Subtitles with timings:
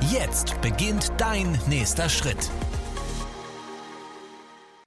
[0.00, 2.50] Jetzt beginnt dein nächster Schritt.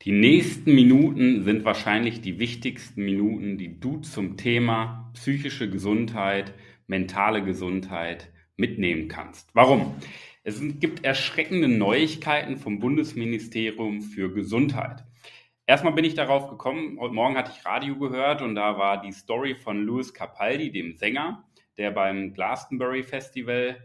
[0.03, 6.53] Die nächsten Minuten sind wahrscheinlich die wichtigsten Minuten, die du zum Thema psychische Gesundheit,
[6.87, 9.49] mentale Gesundheit mitnehmen kannst.
[9.53, 9.95] Warum?
[10.43, 15.03] Es gibt erschreckende Neuigkeiten vom Bundesministerium für Gesundheit.
[15.65, 19.11] Erstmal bin ich darauf gekommen, heute Morgen hatte ich Radio gehört und da war die
[19.11, 21.43] Story von Louis Capaldi, dem Sänger,
[21.77, 23.77] der beim Glastonbury Festival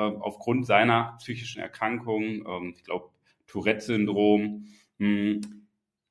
[0.00, 3.10] aufgrund seiner psychischen Erkrankung, äh, ich glaube
[3.46, 4.66] Tourette-Syndrom,
[4.98, 5.40] hm,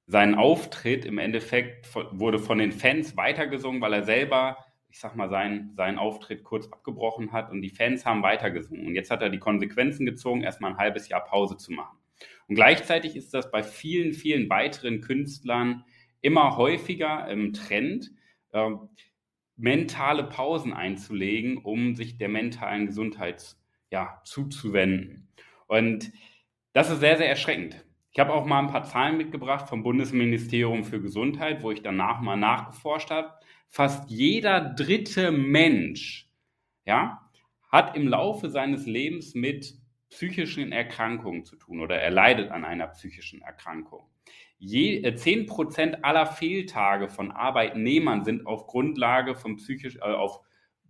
[0.06, 4.58] sein Auftritt im Endeffekt wurde von den Fans weitergesungen, weil er selber,
[4.90, 8.88] ich sag mal, seinen, seinen Auftritt kurz abgebrochen hat und die Fans haben weitergesungen.
[8.88, 12.00] Und jetzt hat er die Konsequenzen gezogen, erstmal ein halbes Jahr Pause zu machen.
[12.48, 15.86] Und gleichzeitig ist das bei vielen, vielen weiteren Künstlern
[16.22, 18.12] immer häufiger im Trend,
[18.52, 18.72] äh,
[19.56, 23.58] mentale Pausen einzulegen, um sich der mentalen Gesundheit
[23.92, 25.30] ja, zuzuwenden.
[25.68, 26.12] Und
[26.74, 27.84] das ist sehr, sehr erschreckend.
[28.12, 32.22] Ich habe auch mal ein paar Zahlen mitgebracht vom Bundesministerium für Gesundheit, wo ich danach
[32.22, 33.34] mal nachgeforscht habe.
[33.68, 36.28] Fast jeder dritte Mensch
[36.86, 37.30] ja,
[37.72, 39.76] hat im Laufe seines Lebens mit
[40.10, 44.10] psychischen Erkrankungen zu tun oder er leidet an einer psychischen Erkrankung.
[44.58, 50.42] Je, äh, 10% aller Fehltage von Arbeitnehmern sind auf Grundlage von psychisch, äh, auf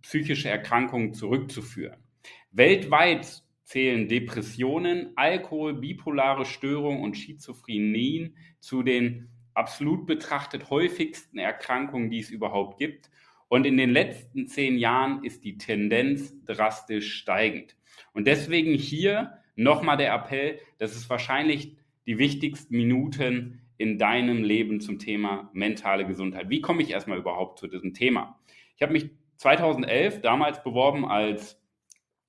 [0.02, 2.02] psychische Erkrankungen zurückzuführen.
[2.50, 12.18] Weltweit zählen Depressionen, Alkohol, bipolare Störungen und Schizophrenien zu den absolut betrachtet häufigsten Erkrankungen, die
[12.18, 13.10] es überhaupt gibt.
[13.48, 17.76] Und in den letzten zehn Jahren ist die Tendenz drastisch steigend.
[18.12, 24.80] Und deswegen hier nochmal der Appell, das ist wahrscheinlich die wichtigsten Minuten in deinem Leben
[24.80, 26.50] zum Thema mentale Gesundheit.
[26.50, 28.40] Wie komme ich erstmal überhaupt zu diesem Thema?
[28.76, 31.59] Ich habe mich 2011 damals beworben als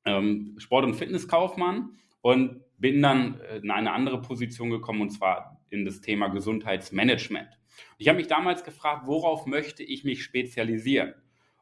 [0.06, 5.62] ähm, Sport- und Fitnesskaufmann und bin dann äh, in eine andere Position gekommen und zwar
[5.70, 7.60] in das Thema Gesundheitsmanagement.
[7.98, 11.14] Ich habe mich damals gefragt, worauf möchte ich mich spezialisieren?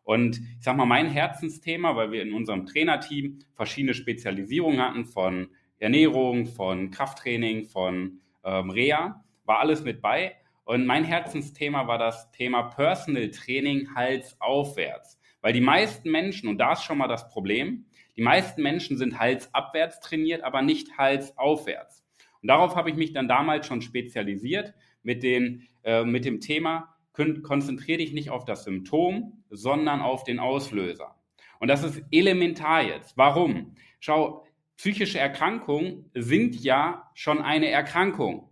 [0.04, 5.50] Und ich sage mal, mein Herzensthema, weil wir in unserem Trainerteam verschiedene Spezialisierungen hatten von
[5.78, 10.36] Ernährung, von Krafttraining, von ähm, Reha, war alles mit bei.
[10.64, 15.20] Und mein Herzensthema war das Thema Personal Training Hals aufwärts.
[15.42, 17.86] Weil die meisten Menschen, und da ist schon mal das Problem,
[18.20, 22.04] die meisten Menschen sind halsabwärts trainiert, aber nicht halsaufwärts.
[22.42, 26.94] Und darauf habe ich mich dann damals schon spezialisiert mit, den, äh, mit dem Thema,
[27.14, 31.16] konzentriere dich nicht auf das Symptom, sondern auf den Auslöser.
[31.62, 33.16] Und das ist elementar jetzt.
[33.16, 33.76] Warum?
[34.02, 38.50] Schau, psychische Erkrankungen sind ja schon eine Erkrankung.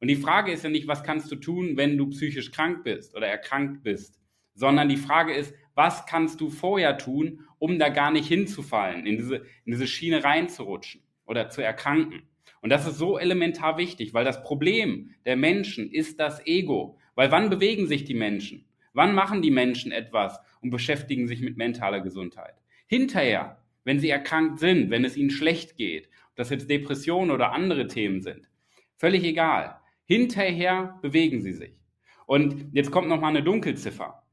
[0.00, 3.14] Und die Frage ist ja nicht, was kannst du tun, wenn du psychisch krank bist
[3.14, 4.20] oder erkrankt bist,
[4.54, 9.16] sondern die Frage ist, was kannst du vorher tun, um da gar nicht hinzufallen, in
[9.16, 12.22] diese, in diese Schiene reinzurutschen oder zu erkranken.
[12.60, 16.98] Und das ist so elementar wichtig, weil das Problem der Menschen ist das Ego.
[17.14, 18.64] Weil wann bewegen sich die Menschen?
[18.94, 22.54] Wann machen die Menschen etwas und beschäftigen sich mit mentaler Gesundheit?
[22.86, 27.52] Hinterher, wenn sie erkrankt sind, wenn es ihnen schlecht geht, ob das jetzt Depressionen oder
[27.52, 28.48] andere Themen sind.
[28.96, 29.76] Völlig egal.
[30.06, 31.76] Hinterher bewegen sie sich.
[32.26, 34.23] Und jetzt kommt noch mal eine Dunkelziffer.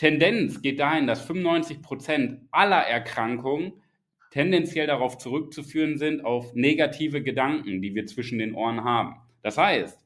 [0.00, 3.82] Tendenz geht dahin, dass 95 Prozent aller Erkrankungen
[4.30, 9.16] tendenziell darauf zurückzuführen sind, auf negative Gedanken, die wir zwischen den Ohren haben.
[9.42, 10.02] Das heißt,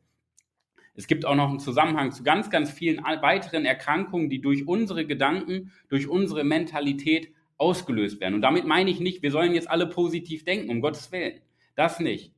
[0.97, 5.07] es gibt auch noch einen Zusammenhang zu ganz, ganz vielen weiteren Erkrankungen, die durch unsere
[5.07, 8.35] Gedanken, durch unsere Mentalität ausgelöst werden.
[8.35, 11.39] Und damit meine ich nicht, wir sollen jetzt alle positiv denken, um Gottes Willen.
[11.77, 12.33] Das nicht.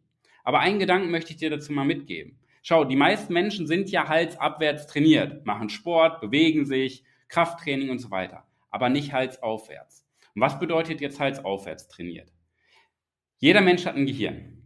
[0.44, 2.38] Aber einen Gedanken möchte ich dir dazu mal mitgeben.
[2.60, 8.11] Schau, die meisten Menschen sind ja halsabwärts trainiert, machen Sport, bewegen sich, Krafttraining und so
[8.11, 10.06] weiter, aber nicht halsaufwärts.
[10.34, 12.32] Und was bedeutet jetzt halsaufwärts trainiert?
[13.38, 14.62] Jeder Mensch hat ein Gehirn.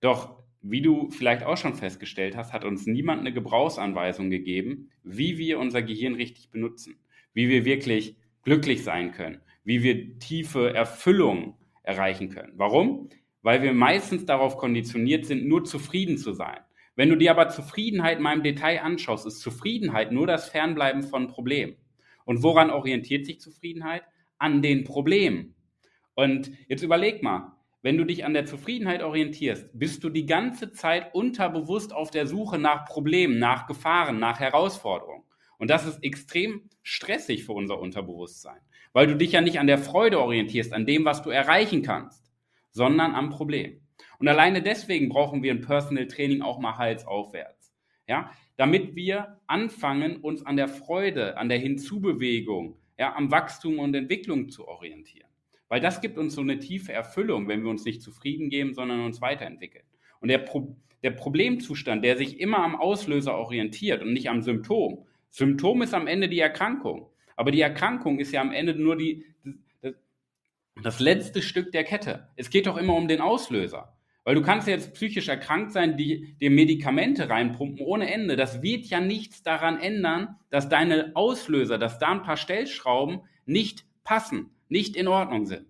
[0.00, 5.38] Doch, wie du vielleicht auch schon festgestellt hast, hat uns niemand eine Gebrauchsanweisung gegeben, wie
[5.38, 6.98] wir unser Gehirn richtig benutzen,
[7.32, 12.52] wie wir wirklich glücklich sein können, wie wir tiefe Erfüllung erreichen können.
[12.56, 13.10] Warum?
[13.42, 16.58] Weil wir meistens darauf konditioniert sind, nur zufrieden zu sein.
[16.96, 21.28] Wenn du dir aber Zufriedenheit mal im Detail anschaust, ist Zufriedenheit nur das Fernbleiben von
[21.28, 21.76] Problemen.
[22.24, 24.02] Und woran orientiert sich Zufriedenheit?
[24.38, 25.54] An den Problemen.
[26.14, 27.52] Und jetzt überleg mal,
[27.82, 32.26] wenn du dich an der Zufriedenheit orientierst, bist du die ganze Zeit unterbewusst auf der
[32.26, 35.22] Suche nach Problemen, nach Gefahren, nach Herausforderungen.
[35.58, 38.60] Und das ist extrem stressig für unser Unterbewusstsein,
[38.92, 42.30] weil du dich ja nicht an der Freude orientierst, an dem, was du erreichen kannst,
[42.70, 43.85] sondern am Problem.
[44.18, 47.74] Und alleine deswegen brauchen wir ein Personal Training auch mal halsaufwärts.
[48.08, 53.94] Ja, damit wir anfangen, uns an der Freude, an der Hinzubewegung, ja, am Wachstum und
[53.94, 55.28] Entwicklung zu orientieren.
[55.68, 59.04] Weil das gibt uns so eine tiefe Erfüllung, wenn wir uns nicht zufrieden geben, sondern
[59.04, 59.84] uns weiterentwickeln.
[60.20, 65.04] Und der, Pro der Problemzustand, der sich immer am Auslöser orientiert und nicht am Symptom.
[65.30, 67.10] Symptom ist am Ende die Erkrankung.
[67.34, 69.24] Aber die Erkrankung ist ja am Ende nur die,
[69.82, 69.94] das,
[70.82, 72.28] das letzte Stück der Kette.
[72.36, 73.95] Es geht doch immer um den Auslöser.
[74.26, 78.34] Weil du kannst ja jetzt psychisch erkrankt sein, die dir Medikamente reinpumpen ohne Ende.
[78.34, 83.84] Das wird ja nichts daran ändern, dass deine Auslöser, dass da ein paar Stellschrauben nicht
[84.02, 85.66] passen, nicht in Ordnung sind.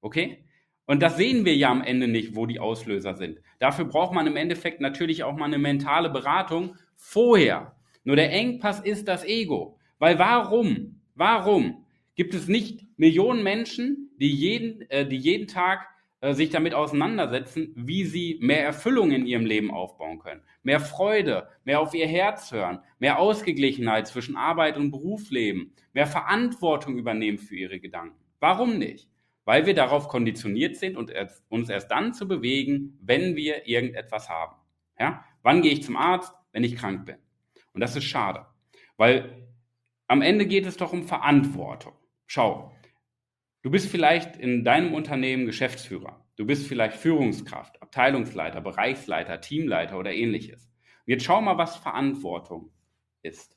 [0.00, 0.42] Okay?
[0.86, 3.42] Und das sehen wir ja am Ende nicht, wo die Auslöser sind.
[3.58, 7.76] Dafür braucht man im Endeffekt natürlich auch mal eine mentale Beratung vorher.
[8.04, 9.78] Nur der Engpass ist das Ego.
[9.98, 11.02] Weil warum?
[11.14, 11.84] Warum
[12.14, 15.88] gibt es nicht Millionen Menschen, die jeden, äh, die jeden Tag
[16.30, 20.42] sich damit auseinandersetzen, wie sie mehr Erfüllung in ihrem Leben aufbauen können.
[20.62, 26.96] Mehr Freude, mehr auf ihr Herz hören, mehr Ausgeglichenheit zwischen Arbeit und Berufsleben, mehr Verantwortung
[26.96, 28.20] übernehmen für ihre Gedanken.
[28.38, 29.10] Warum nicht?
[29.44, 31.12] Weil wir darauf konditioniert sind und
[31.48, 34.54] uns erst dann zu bewegen, wenn wir irgendetwas haben.
[35.00, 35.24] Ja?
[35.42, 36.32] Wann gehe ich zum Arzt?
[36.52, 37.16] Wenn ich krank bin.
[37.72, 38.46] Und das ist schade.
[38.96, 39.48] Weil
[40.06, 41.94] am Ende geht es doch um Verantwortung.
[42.26, 42.72] Schau,
[43.62, 46.26] Du bist vielleicht in deinem Unternehmen Geschäftsführer.
[46.34, 50.64] Du bist vielleicht Führungskraft, Abteilungsleiter, Bereichsleiter, Teamleiter oder ähnliches.
[51.06, 52.72] Und jetzt schau mal, was Verantwortung
[53.22, 53.56] ist.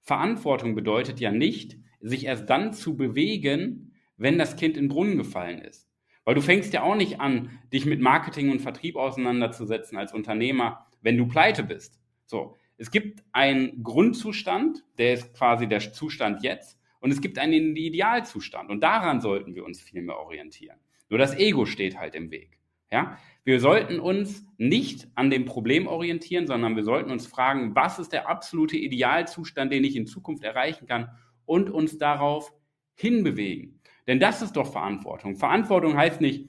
[0.00, 5.18] Verantwortung bedeutet ja nicht, sich erst dann zu bewegen, wenn das Kind in den Brunnen
[5.18, 5.86] gefallen ist.
[6.24, 10.86] Weil du fängst ja auch nicht an, dich mit Marketing und Vertrieb auseinanderzusetzen als Unternehmer,
[11.02, 12.00] wenn du pleite bist.
[12.24, 12.56] So.
[12.78, 16.80] Es gibt einen Grundzustand, der ist quasi der Zustand jetzt.
[17.02, 18.70] Und es gibt einen Idealzustand.
[18.70, 20.78] Und daran sollten wir uns viel mehr orientieren.
[21.10, 22.58] Nur das Ego steht halt im Weg.
[22.92, 23.18] Ja?
[23.42, 28.12] Wir sollten uns nicht an dem Problem orientieren, sondern wir sollten uns fragen, was ist
[28.12, 31.10] der absolute Idealzustand, den ich in Zukunft erreichen kann
[31.44, 32.52] und uns darauf
[32.94, 33.80] hinbewegen.
[34.06, 35.34] Denn das ist doch Verantwortung.
[35.34, 36.48] Verantwortung heißt nicht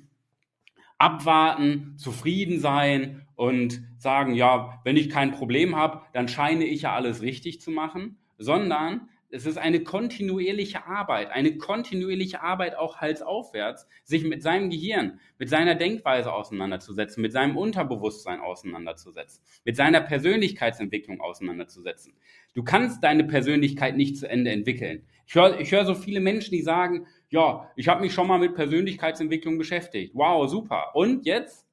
[0.99, 6.93] abwarten, zufrieden sein und sagen, ja, wenn ich kein Problem habe, dann scheine ich ja
[6.93, 13.87] alles richtig zu machen, sondern es ist eine kontinuierliche Arbeit, eine kontinuierliche Arbeit auch halsaufwärts,
[14.03, 21.19] sich mit seinem Gehirn, mit seiner Denkweise auseinanderzusetzen, mit seinem Unterbewusstsein auseinanderzusetzen, mit seiner Persönlichkeitsentwicklung
[21.19, 22.13] auseinanderzusetzen.
[22.53, 25.07] Du kannst deine Persönlichkeit nicht zu Ende entwickeln.
[25.25, 28.37] Ich höre ich hör so viele Menschen, die sagen, ja, ich habe mich schon mal
[28.37, 30.11] mit Persönlichkeitsentwicklung beschäftigt.
[30.13, 30.95] Wow, super.
[30.95, 31.67] Und jetzt?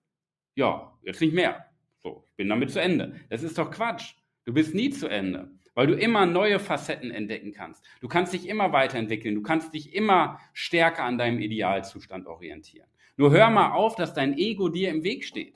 [0.55, 1.67] Ja, jetzt nicht mehr.
[2.03, 3.21] So, ich bin damit zu Ende.
[3.29, 4.15] Das ist doch Quatsch.
[4.47, 7.83] Du bist nie zu Ende weil du immer neue Facetten entdecken kannst.
[8.03, 12.87] Du kannst dich immer weiterentwickeln, du kannst dich immer stärker an deinem Idealzustand orientieren.
[13.17, 15.55] Nur hör mal auf, dass dein Ego dir im Weg steht.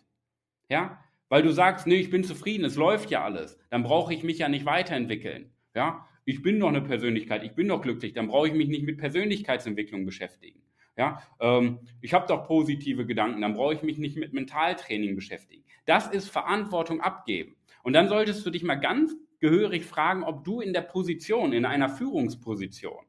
[0.71, 0.99] Ja?
[1.29, 3.59] Weil du sagst, nee, ich bin zufrieden, es läuft ja alles.
[3.69, 5.53] Dann brauche ich mich ja nicht weiterentwickeln.
[5.75, 6.09] Ja?
[6.25, 8.97] Ich bin doch eine Persönlichkeit, ich bin doch glücklich, dann brauche ich mich nicht mit
[8.97, 10.63] Persönlichkeitsentwicklung beschäftigen.
[10.97, 15.65] Ja, ähm, ich habe doch positive Gedanken, dann brauche ich mich nicht mit Mentaltraining beschäftigen.
[15.85, 17.57] Das ist Verantwortung abgeben.
[17.83, 19.15] Und dann solltest du dich mal ganz
[19.45, 23.05] gehörig fragen, ob du in der Position, in einer Führungsposition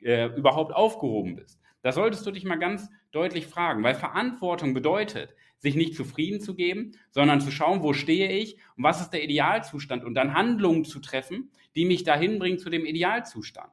[0.00, 1.60] äh, überhaupt aufgehoben bist.
[1.82, 6.54] Da solltest du dich mal ganz deutlich fragen, weil Verantwortung bedeutet, sich nicht zufrieden zu
[6.54, 10.84] geben, sondern zu schauen, wo stehe ich und was ist der Idealzustand und dann Handlungen
[10.84, 13.72] zu treffen, die mich dahin bringen zu dem Idealzustand.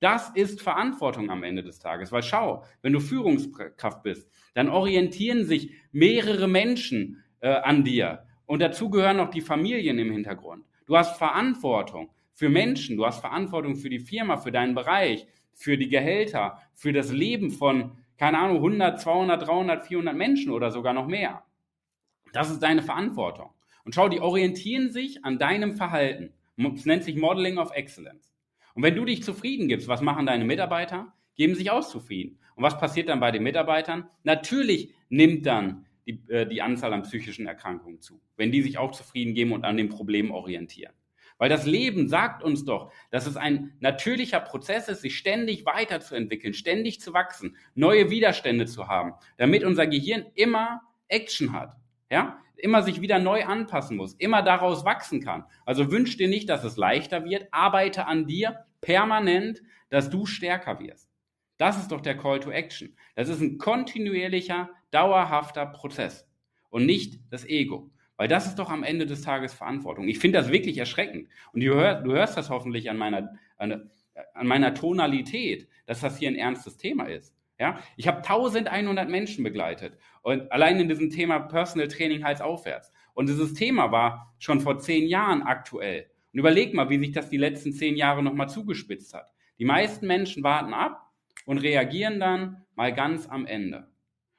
[0.00, 5.44] Das ist Verantwortung am Ende des Tages, weil schau, wenn du Führungskraft bist, dann orientieren
[5.44, 10.64] sich mehrere Menschen äh, an dir und dazu gehören noch die Familien im Hintergrund.
[10.86, 15.76] Du hast Verantwortung für Menschen, du hast Verantwortung für die Firma, für deinen Bereich, für
[15.76, 20.92] die Gehälter, für das Leben von, keine Ahnung, 100, 200, 300, 400 Menschen oder sogar
[20.92, 21.42] noch mehr.
[22.32, 23.50] Das ist deine Verantwortung.
[23.84, 26.32] Und schau, die orientieren sich an deinem Verhalten.
[26.74, 28.32] Es nennt sich Modeling of Excellence.
[28.74, 31.12] Und wenn du dich zufrieden gibst, was machen deine Mitarbeiter?
[31.34, 32.38] Geben sich auch zufrieden.
[32.54, 34.08] Und was passiert dann bei den Mitarbeitern?
[34.24, 38.92] Natürlich nimmt dann die, äh, die Anzahl an psychischen Erkrankungen zu, wenn die sich auch
[38.92, 40.92] zufrieden geben und an dem Problem orientieren.
[41.38, 46.54] Weil das Leben sagt uns doch, dass es ein natürlicher Prozess ist, sich ständig weiterzuentwickeln,
[46.54, 51.76] ständig zu wachsen, neue Widerstände zu haben, damit unser Gehirn immer Action hat.
[52.10, 52.38] Ja?
[52.56, 55.44] Immer sich wieder neu anpassen muss, immer daraus wachsen kann.
[55.66, 60.80] Also wünsch dir nicht, dass es leichter wird, arbeite an dir permanent, dass du stärker
[60.80, 61.05] wirst.
[61.58, 62.96] Das ist doch der Call to Action.
[63.14, 66.28] Das ist ein kontinuierlicher, dauerhafter Prozess
[66.70, 67.90] und nicht das Ego.
[68.16, 70.08] Weil das ist doch am Ende des Tages Verantwortung.
[70.08, 71.28] Ich finde das wirklich erschreckend.
[71.52, 73.90] Und du hörst, du hörst das hoffentlich an meiner, an,
[74.32, 77.34] an meiner Tonalität, dass das hier ein ernstes Thema ist.
[77.58, 82.92] Ja, ich habe 1100 Menschen begleitet und allein in diesem Thema Personal Training Hals aufwärts.
[83.14, 86.10] Und dieses Thema war schon vor zehn Jahren aktuell.
[86.34, 89.32] Und überleg mal, wie sich das die letzten zehn Jahre nochmal zugespitzt hat.
[89.58, 91.05] Die meisten Menschen warten ab
[91.46, 93.88] und reagieren dann mal ganz am Ende.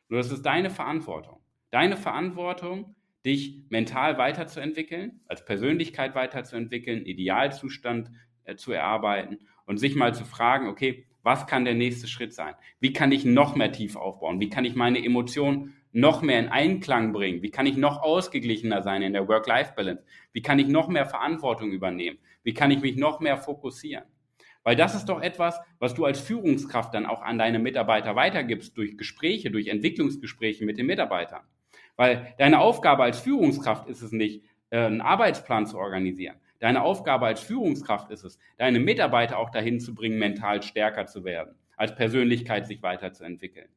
[0.10, 1.40] Nur das ist deine Verantwortung.
[1.72, 2.96] Deine Verantwortung,
[3.26, 8.12] dich mental weiterzuentwickeln, als Persönlichkeit weiterzuentwickeln, Idealzustand
[8.44, 12.54] äh, zu erarbeiten und sich mal zu fragen, okay, was kann der nächste Schritt sein?
[12.80, 14.40] Wie kann ich noch mehr tief aufbauen?
[14.40, 17.42] Wie kann ich meine Emotionen noch mehr in Einklang bringen?
[17.42, 20.06] Wie kann ich noch ausgeglichener sein in der Work-Life-Balance?
[20.32, 22.20] Wie kann ich noch mehr Verantwortung übernehmen?
[22.44, 24.06] Wie kann ich mich noch mehr fokussieren?
[24.68, 28.76] Weil das ist doch etwas, was du als Führungskraft dann auch an deine Mitarbeiter weitergibst
[28.76, 31.40] durch Gespräche, durch Entwicklungsgespräche mit den Mitarbeitern.
[31.96, 36.36] Weil deine Aufgabe als Führungskraft ist es nicht, äh, einen Arbeitsplan zu organisieren.
[36.60, 41.24] Deine Aufgabe als Führungskraft ist es, deine Mitarbeiter auch dahin zu bringen, mental stärker zu
[41.24, 43.70] werden, als Persönlichkeit sich weiterzuentwickeln.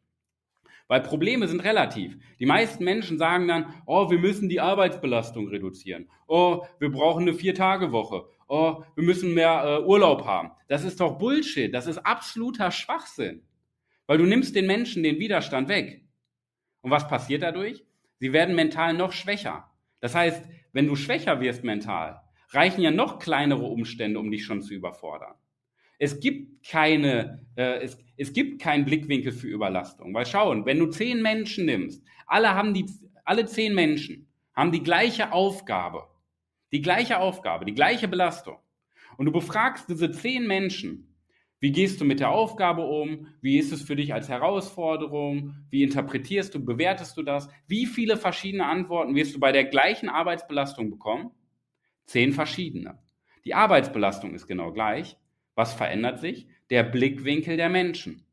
[0.90, 2.18] Weil Probleme sind relativ.
[2.40, 6.10] Die meisten Menschen sagen dann, oh, wir müssen die Arbeitsbelastung reduzieren.
[6.26, 8.24] Oh, wir brauchen eine Vier-Tage-Woche.
[8.48, 10.50] Oh, wir müssen mehr äh, Urlaub haben.
[10.66, 11.72] Das ist doch Bullshit.
[11.72, 13.44] Das ist absoluter Schwachsinn.
[14.08, 16.04] Weil du nimmst den Menschen den Widerstand weg.
[16.80, 17.84] Und was passiert dadurch?
[18.18, 19.70] Sie werden mental noch schwächer.
[20.00, 20.42] Das heißt,
[20.72, 25.36] wenn du schwächer wirst mental, reichen ja noch kleinere Umstände, um dich schon zu überfordern.
[26.00, 30.14] Es gibt keine, äh, es, es gibt keinen Blickwinkel für Überlastung.
[30.14, 32.86] Weil schauen, wenn du zehn Menschen nimmst, alle haben die,
[33.24, 36.08] alle zehn Menschen haben die gleiche Aufgabe,
[36.72, 38.56] die gleiche Aufgabe, die gleiche Belastung.
[39.18, 41.14] Und du befragst diese zehn Menschen,
[41.58, 43.26] wie gehst du mit der Aufgabe um?
[43.42, 45.56] Wie ist es für dich als Herausforderung?
[45.68, 47.50] Wie interpretierst du, bewertest du das?
[47.66, 51.32] Wie viele verschiedene Antworten wirst du bei der gleichen Arbeitsbelastung bekommen?
[52.06, 52.98] Zehn verschiedene.
[53.44, 55.18] Die Arbeitsbelastung ist genau gleich.
[55.60, 56.46] Was verändert sich?
[56.70, 58.24] Der Blickwinkel der Menschen.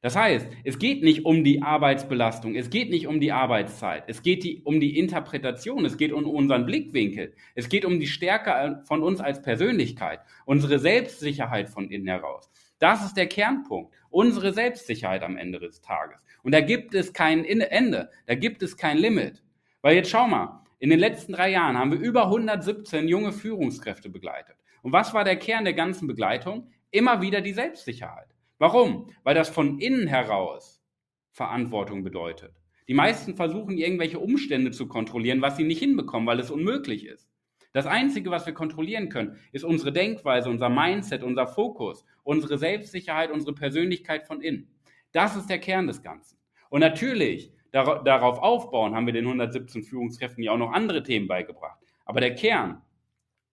[0.00, 4.22] Das heißt, es geht nicht um die Arbeitsbelastung, es geht nicht um die Arbeitszeit, es
[4.22, 8.80] geht die, um die Interpretation, es geht um unseren Blickwinkel, es geht um die Stärke
[8.84, 12.48] von uns als Persönlichkeit, unsere Selbstsicherheit von innen heraus.
[12.78, 16.22] Das ist der Kernpunkt, unsere Selbstsicherheit am Ende des Tages.
[16.44, 19.42] Und da gibt es kein Ende, da gibt es kein Limit.
[19.82, 24.10] Weil jetzt schau mal, in den letzten drei Jahren haben wir über 117 junge Führungskräfte
[24.10, 24.54] begleitet.
[24.82, 26.70] Und was war der Kern der ganzen Begleitung?
[26.90, 28.28] Immer wieder die Selbstsicherheit.
[28.58, 29.10] Warum?
[29.22, 30.82] Weil das von innen heraus
[31.30, 32.54] Verantwortung bedeutet.
[32.88, 37.28] Die meisten versuchen irgendwelche Umstände zu kontrollieren, was sie nicht hinbekommen, weil es unmöglich ist.
[37.72, 43.30] Das Einzige, was wir kontrollieren können, ist unsere Denkweise, unser Mindset, unser Fokus, unsere Selbstsicherheit,
[43.30, 44.74] unsere Persönlichkeit von innen.
[45.12, 46.38] Das ist der Kern des Ganzen.
[46.70, 51.78] Und natürlich darauf aufbauen, haben wir den 117 Führungskräften ja auch noch andere Themen beigebracht.
[52.06, 52.82] Aber der Kern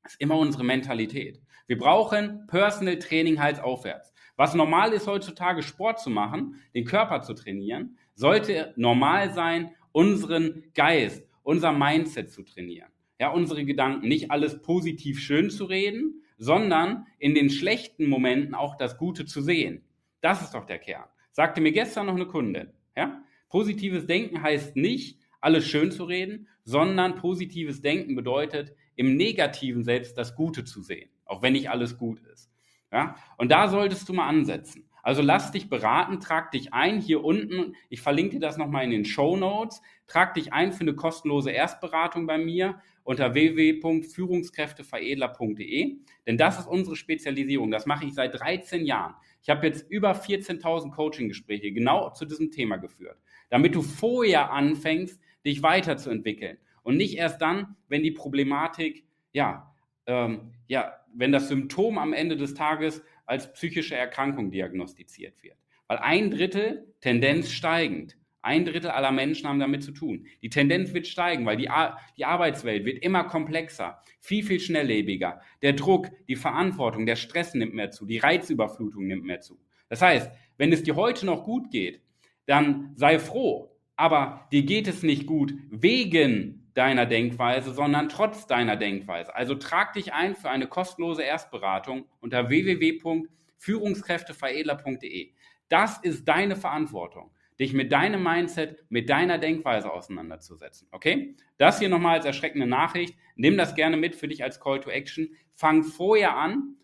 [0.06, 1.42] ist immer unsere Mentalität.
[1.68, 4.14] Wir brauchen Personal Training Hals aufwärts.
[4.36, 10.64] Was normal ist heutzutage Sport zu machen, den Körper zu trainieren, sollte normal sein, unseren
[10.74, 12.90] Geist, unser Mindset zu trainieren.
[13.20, 18.78] Ja, unsere Gedanken, nicht alles positiv schön zu reden, sondern in den schlechten Momenten auch
[18.78, 19.86] das Gute zu sehen.
[20.20, 21.06] Das ist doch der Kern.
[21.32, 23.22] Sagte mir gestern noch eine Kundin, ja?
[23.50, 30.18] Positives Denken heißt nicht, alles schön zu reden, sondern positives Denken bedeutet, im Negativen selbst
[30.18, 32.50] das Gute zu sehen, auch wenn nicht alles gut ist.
[32.92, 33.16] Ja?
[33.38, 34.90] Und da solltest du mal ansetzen.
[35.04, 37.76] Also lass dich beraten, trag dich ein hier unten.
[37.90, 39.84] Ich verlinke dir das nochmal in den Show Notes.
[40.08, 45.98] Trag dich ein für eine kostenlose Erstberatung bei mir unter www.führungskräfteveredler.de.
[46.26, 47.70] Denn das ist unsere Spezialisierung.
[47.70, 49.14] Das mache ich seit 13 Jahren.
[49.44, 55.20] Ich habe jetzt über 14.000 Coaching-Gespräche genau zu diesem Thema geführt damit du vorher anfängst,
[55.46, 59.74] dich weiterzuentwickeln und nicht erst dann, wenn die Problematik, ja,
[60.06, 65.58] ähm, ja, wenn das Symptom am Ende des Tages als psychische Erkrankung diagnostiziert wird.
[65.88, 68.18] Weil ein Drittel Tendenz steigend.
[68.44, 70.28] Ein Drittel aller Menschen haben damit zu tun.
[70.44, 75.42] Die Tendenz wird steigen, weil die, Ar die Arbeitswelt wird immer komplexer, viel, viel schnelllebiger.
[75.64, 79.58] Der Druck, die Verantwortung, der Stress nimmt mehr zu, die Reizüberflutung nimmt mehr zu.
[79.90, 82.02] Das heißt, wenn es dir heute noch gut geht,
[82.46, 83.72] dann sei froh.
[83.96, 89.34] Aber dir geht es nicht gut wegen deiner Denkweise, sondern trotz deiner Denkweise.
[89.34, 95.32] Also trag dich ein für eine kostenlose Erstberatung unter www.führungskräfteveredler.de.
[95.70, 100.88] Das ist deine Verantwortung, dich mit deinem Mindset, mit deiner Denkweise auseinanderzusetzen.
[100.92, 101.36] Okay?
[101.58, 103.18] Das hier nochmal als erschreckende Nachricht.
[103.36, 105.30] Nimm das gerne mit für dich als Call to Action.
[105.54, 106.76] Fang vorher an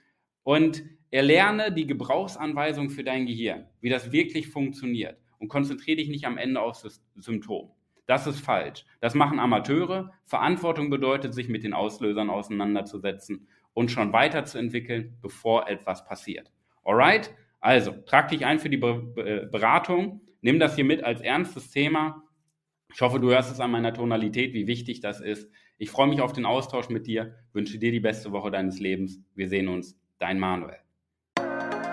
[0.43, 6.25] und erlerne die Gebrauchsanweisung für dein Gehirn, wie das wirklich funktioniert und konzentriere dich nicht
[6.25, 7.71] am Ende auf das Symptom.
[8.05, 8.86] Das ist falsch.
[9.00, 10.12] Das machen Amateure.
[10.25, 16.51] Verantwortung bedeutet, sich mit den Auslösern auseinanderzusetzen und schon weiterzuentwickeln, bevor etwas passiert.
[16.84, 17.34] Alright?
[17.60, 20.22] Also, trag dich ein für die Beratung.
[20.41, 22.24] Nimm das hier mit als ernstes Thema.
[22.93, 25.50] Ich hoffe, du hörst es an meiner Tonalität, wie wichtig das ist.
[25.77, 29.22] Ich freue mich auf den Austausch mit dir, wünsche dir die beste Woche deines Lebens.
[29.36, 29.98] Wir sehen uns.
[30.20, 30.77] Dein Manuel.